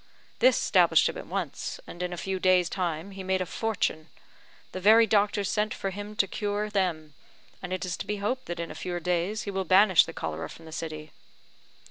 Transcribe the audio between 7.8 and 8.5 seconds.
is to be hoped